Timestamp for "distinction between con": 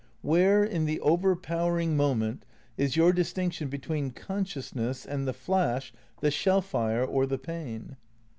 3.13-4.45